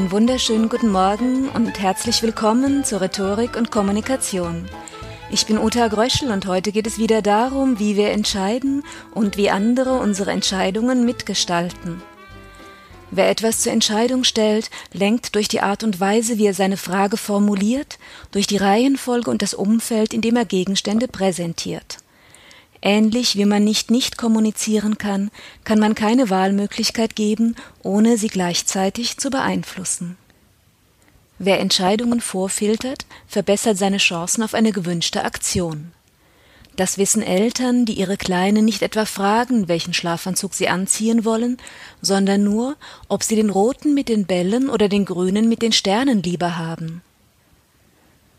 [0.00, 4.66] Einen wunderschönen guten Morgen und herzlich willkommen zur Rhetorik und Kommunikation.
[5.30, 8.82] Ich bin Uta Gröschel und heute geht es wieder darum, wie wir entscheiden
[9.12, 12.00] und wie andere unsere Entscheidungen mitgestalten.
[13.10, 17.18] Wer etwas zur Entscheidung stellt, lenkt durch die Art und Weise, wie er seine Frage
[17.18, 17.98] formuliert,
[18.32, 21.98] durch die Reihenfolge und das Umfeld, in dem er Gegenstände präsentiert.
[22.82, 25.30] Ähnlich wie man nicht nicht kommunizieren kann,
[25.64, 30.16] kann man keine Wahlmöglichkeit geben, ohne sie gleichzeitig zu beeinflussen.
[31.38, 35.92] Wer Entscheidungen vorfiltert, verbessert seine Chancen auf eine gewünschte Aktion.
[36.76, 41.58] Das wissen Eltern, die ihre Kleinen nicht etwa fragen, welchen Schlafanzug sie anziehen wollen,
[42.00, 42.76] sondern nur,
[43.08, 47.02] ob sie den roten mit den Bällen oder den grünen mit den Sternen lieber haben.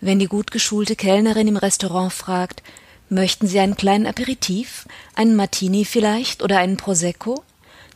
[0.00, 2.62] Wenn die gut geschulte Kellnerin im Restaurant fragt,
[3.10, 7.42] Möchten Sie einen kleinen Aperitif, einen Martini vielleicht oder einen Prosecco?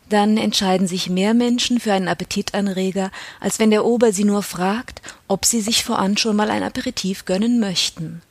[0.08, 5.02] Dann entscheiden sich mehr Menschen für einen Appetitanreger, als wenn der Ober sie nur fragt,
[5.28, 8.22] ob sie sich voran schon mal ein Aperitif gönnen möchten.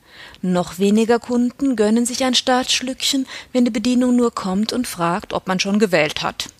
[0.42, 5.46] Noch weniger Kunden gönnen sich ein Startschlückchen, wenn die Bedienung nur kommt und fragt, ob
[5.46, 6.50] man schon gewählt hat.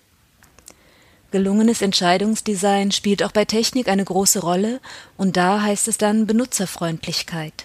[1.32, 4.80] Gelungenes Entscheidungsdesign spielt auch bei Technik eine große Rolle,
[5.16, 7.64] und da heißt es dann Benutzerfreundlichkeit.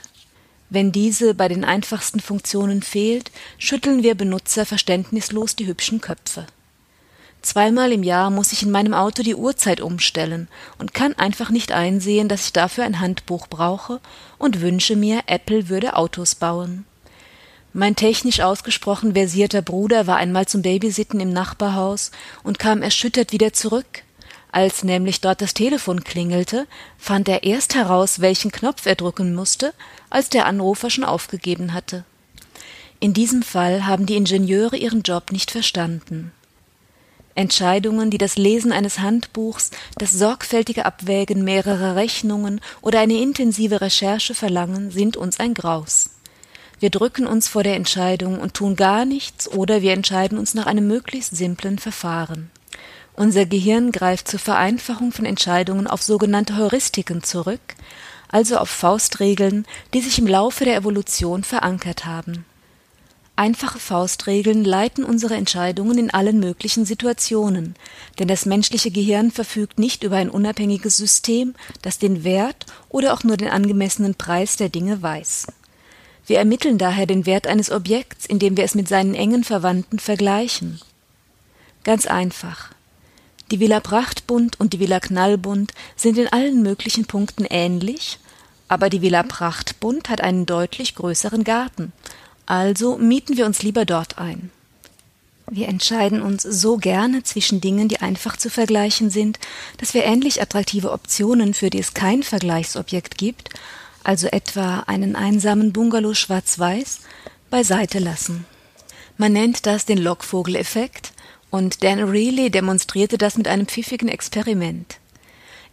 [0.69, 6.45] Wenn diese bei den einfachsten Funktionen fehlt, schütteln wir Benutzer verständnislos die hübschen Köpfe.
[7.41, 11.71] Zweimal im Jahr muss ich in meinem Auto die Uhrzeit umstellen und kann einfach nicht
[11.71, 14.01] einsehen, dass ich dafür ein Handbuch brauche
[14.37, 16.85] und wünsche mir, Apple würde Autos bauen.
[17.71, 22.11] Mein technisch ausgesprochen versierter Bruder war einmal zum Babysitten im Nachbarhaus
[22.43, 24.03] und kam erschüttert wieder zurück,
[24.51, 26.67] als nämlich dort das Telefon klingelte,
[26.97, 29.73] fand er erst heraus, welchen Knopf er drücken musste,
[30.09, 32.05] als der Anrufer schon aufgegeben hatte.
[32.99, 36.31] In diesem Fall haben die Ingenieure ihren Job nicht verstanden.
[37.35, 39.69] Entscheidungen, die das Lesen eines Handbuchs,
[39.99, 46.09] das sorgfältige Abwägen mehrerer Rechnungen oder eine intensive Recherche verlangen, sind uns ein Graus.
[46.79, 50.65] Wir drücken uns vor der Entscheidung und tun gar nichts oder wir entscheiden uns nach
[50.65, 52.49] einem möglichst simplen Verfahren.
[53.19, 57.73] Unser Gehirn greift zur Vereinfachung von Entscheidungen auf sogenannte Heuristiken zurück,
[58.29, 62.45] also auf Faustregeln, die sich im Laufe der Evolution verankert haben.
[63.35, 67.75] Einfache Faustregeln leiten unsere Entscheidungen in allen möglichen Situationen,
[68.19, 73.23] denn das menschliche Gehirn verfügt nicht über ein unabhängiges System, das den Wert oder auch
[73.23, 75.47] nur den angemessenen Preis der Dinge weiß.
[76.27, 80.81] Wir ermitteln daher den Wert eines Objekts, indem wir es mit seinen engen Verwandten vergleichen.
[81.83, 82.76] Ganz einfach.
[83.49, 88.19] Die Villa Prachtbund und die Villa Knallbund sind in allen möglichen Punkten ähnlich,
[88.67, 91.93] aber die Villa Prachtbund hat einen deutlich größeren Garten,
[92.45, 94.51] also mieten wir uns lieber dort ein.
[95.49, 99.39] Wir entscheiden uns so gerne zwischen Dingen, die einfach zu vergleichen sind,
[99.77, 103.49] dass wir ähnlich attraktive Optionen, für die es kein Vergleichsobjekt gibt,
[104.03, 106.99] also etwa einen einsamen Bungalow schwarz-weiß,
[107.49, 108.45] beiseite lassen.
[109.17, 111.13] Man nennt das den Lockvogeleffekt,
[111.49, 114.99] und Dan Reilly demonstrierte das mit einem pfiffigen Experiment.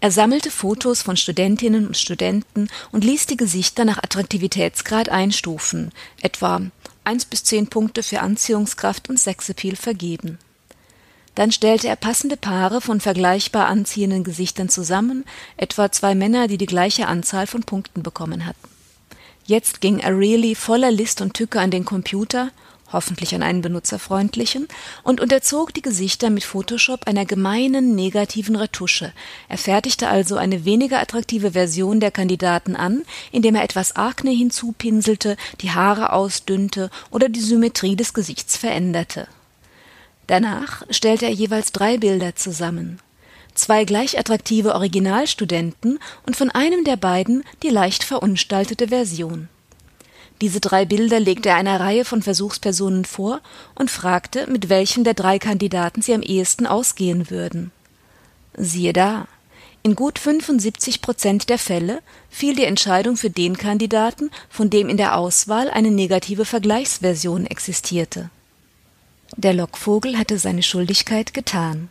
[0.01, 6.61] Er sammelte Fotos von Studentinnen und Studenten und ließ die Gesichter nach Attraktivitätsgrad einstufen, etwa
[7.05, 10.39] eins bis zehn Punkte für Anziehungskraft und Sexappeal vergeben.
[11.34, 15.25] Dann stellte er passende Paare von vergleichbar anziehenden Gesichtern zusammen,
[15.57, 18.69] etwa zwei Männer, die die gleiche Anzahl von Punkten bekommen hatten.
[19.47, 22.51] Jetzt ging Areilly voller List und Tücke an den Computer
[22.93, 24.69] hoffentlich an einen benutzerfreundlichen,
[25.03, 29.12] und unterzog die Gesichter mit Photoshop einer gemeinen negativen Retusche.
[29.49, 33.03] Er fertigte also eine weniger attraktive Version der Kandidaten an,
[33.33, 39.28] indem er etwas Akne hinzupinselte, die Haare ausdünnte oder die Symmetrie des Gesichts veränderte.
[40.27, 42.99] Danach stellte er jeweils drei Bilder zusammen.
[43.55, 49.48] Zwei gleich attraktive Originalstudenten und von einem der beiden die leicht verunstaltete Version.
[50.41, 53.41] Diese drei Bilder legte er einer Reihe von Versuchspersonen vor
[53.75, 57.71] und fragte, mit welchem der drei Kandidaten sie am ehesten ausgehen würden.
[58.57, 59.27] Siehe da,
[59.83, 64.97] in gut 75 Prozent der Fälle fiel die Entscheidung für den Kandidaten, von dem in
[64.97, 68.31] der Auswahl eine negative Vergleichsversion existierte.
[69.36, 71.91] Der Lockvogel hatte seine Schuldigkeit getan.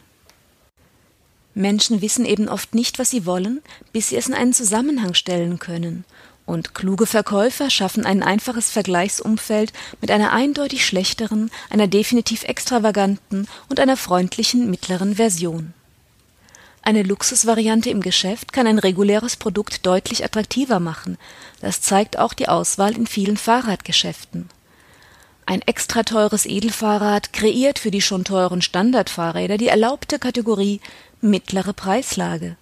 [1.54, 3.62] Menschen wissen eben oft nicht, was sie wollen,
[3.92, 6.04] bis sie es in einen Zusammenhang stellen können
[6.46, 13.80] und kluge Verkäufer schaffen ein einfaches Vergleichsumfeld mit einer eindeutig schlechteren, einer definitiv extravaganten und
[13.80, 15.74] einer freundlichen mittleren Version.
[16.82, 21.18] Eine Luxusvariante im Geschäft kann ein reguläres Produkt deutlich attraktiver machen.
[21.62, 24.50] Das zeigt auch die Auswahl in vielen Fahrradgeschäften.
[25.46, 30.82] Ein extra teures Edelfahrrad kreiert für die schon teuren Standardfahrräder die erlaubte Kategorie
[31.22, 32.58] mittlere Preislage.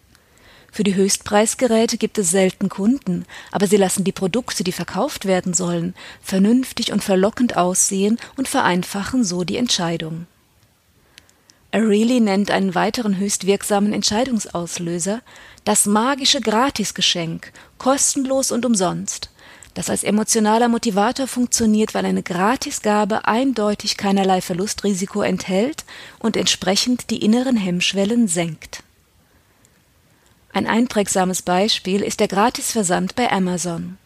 [0.71, 5.53] Für die Höchstpreisgeräte gibt es selten Kunden, aber sie lassen die Produkte, die verkauft werden
[5.53, 10.27] sollen, vernünftig und verlockend aussehen und vereinfachen so die Entscheidung.
[11.73, 15.21] O'Reilly nennt einen weiteren höchst wirksamen Entscheidungsauslöser
[15.65, 19.29] das magische Gratisgeschenk, kostenlos und umsonst,
[19.73, 25.85] das als emotionaler Motivator funktioniert, weil eine Gratisgabe eindeutig keinerlei Verlustrisiko enthält
[26.19, 28.83] und entsprechend die inneren Hemmschwellen senkt.
[30.53, 33.97] Ein einprägsames Beispiel ist der Gratisversand bei Amazon.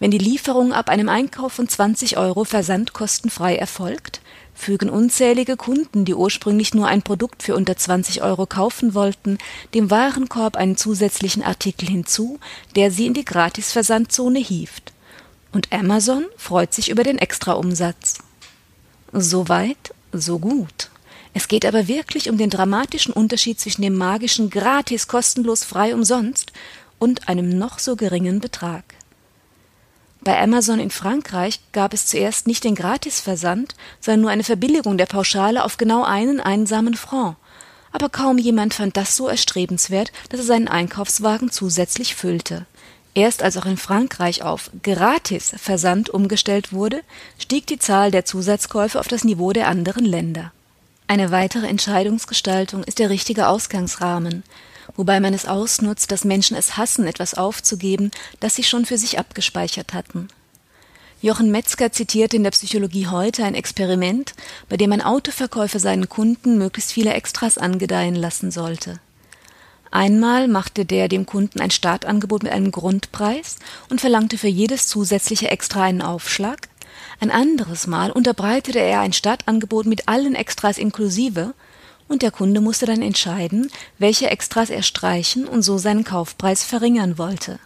[0.00, 4.20] Wenn die Lieferung ab einem Einkauf von 20 Euro versandkostenfrei erfolgt,
[4.54, 9.38] fügen unzählige Kunden, die ursprünglich nur ein Produkt für unter 20 Euro kaufen wollten,
[9.74, 12.40] dem Warenkorb einen zusätzlichen Artikel hinzu,
[12.74, 14.92] der sie in die Gratisversandzone hieft.
[15.52, 18.18] Und Amazon freut sich über den Extraumsatz.
[19.12, 20.90] So weit, so gut.
[21.34, 26.52] Es geht aber wirklich um den dramatischen Unterschied zwischen dem magischen gratis, kostenlos, frei, umsonst
[26.98, 28.84] und einem noch so geringen Betrag.
[30.20, 35.06] Bei Amazon in Frankreich gab es zuerst nicht den Gratisversand, sondern nur eine Verbilligung der
[35.06, 37.36] Pauschale auf genau einen einsamen Franc.
[37.90, 42.66] Aber kaum jemand fand das so erstrebenswert, dass er seinen Einkaufswagen zusätzlich füllte.
[43.14, 47.02] Erst als auch in Frankreich auf Gratisversand umgestellt wurde,
[47.38, 50.52] stieg die Zahl der Zusatzkäufe auf das Niveau der anderen Länder.
[51.12, 54.44] Eine weitere Entscheidungsgestaltung ist der richtige Ausgangsrahmen
[54.96, 58.10] wobei man es ausnutzt, dass Menschen es hassen, etwas aufzugeben,
[58.40, 60.28] das sie schon für sich abgespeichert hatten.
[61.20, 64.34] Jochen Metzger zitiert in der Psychologie heute ein Experiment,
[64.68, 68.98] bei dem ein Autoverkäufer seinen Kunden möglichst viele Extras angedeihen lassen sollte.
[69.90, 73.56] Einmal machte der dem Kunden ein Startangebot mit einem Grundpreis
[73.90, 76.68] und verlangte für jedes zusätzliche Extra einen Aufschlag.
[77.20, 81.54] Ein anderes Mal unterbreitete er ein Startangebot mit allen Extras inklusive
[82.08, 87.18] und der Kunde musste dann entscheiden, welche Extras er streichen und so seinen Kaufpreis verringern
[87.18, 87.58] wollte.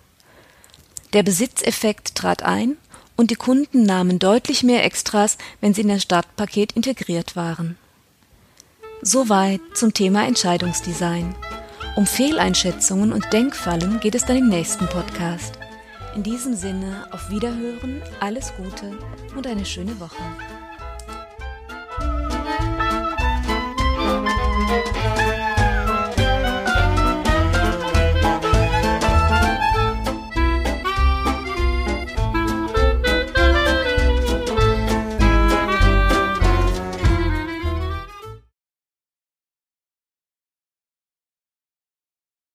[1.13, 2.77] Der Besitzeffekt trat ein
[3.17, 7.77] und die Kunden nahmen deutlich mehr Extras, wenn sie in das Startpaket integriert waren.
[9.03, 11.35] Soweit zum Thema Entscheidungsdesign.
[11.97, 15.59] Um Fehleinschätzungen und Denkfallen geht es dann im nächsten Podcast.
[16.17, 18.99] In diesem Sinne auf Wiederhören, alles Gute
[19.37, 20.23] und eine schöne Woche.